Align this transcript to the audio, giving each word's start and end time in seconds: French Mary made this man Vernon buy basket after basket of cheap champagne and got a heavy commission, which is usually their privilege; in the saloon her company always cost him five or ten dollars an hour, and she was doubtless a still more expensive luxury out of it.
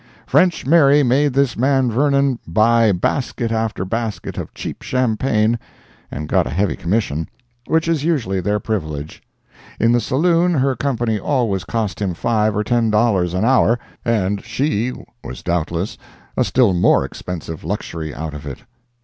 French 0.25 0.65
Mary 0.65 1.03
made 1.03 1.33
this 1.33 1.55
man 1.55 1.91
Vernon 1.91 2.39
buy 2.47 2.91
basket 2.91 3.51
after 3.51 3.85
basket 3.85 4.35
of 4.39 4.51
cheap 4.55 4.81
champagne 4.81 5.59
and 6.09 6.27
got 6.27 6.47
a 6.47 6.49
heavy 6.49 6.75
commission, 6.75 7.29
which 7.67 7.87
is 7.87 8.03
usually 8.03 8.41
their 8.41 8.59
privilege; 8.59 9.21
in 9.79 9.91
the 9.91 10.01
saloon 10.01 10.55
her 10.55 10.75
company 10.75 11.19
always 11.19 11.63
cost 11.63 12.01
him 12.01 12.15
five 12.15 12.55
or 12.55 12.63
ten 12.63 12.89
dollars 12.89 13.35
an 13.35 13.45
hour, 13.45 13.77
and 14.03 14.43
she 14.43 14.91
was 15.23 15.43
doubtless 15.43 15.99
a 16.35 16.43
still 16.43 16.73
more 16.73 17.05
expensive 17.05 17.63
luxury 17.63 18.11
out 18.11 18.33
of 18.33 18.47
it. 18.47 18.63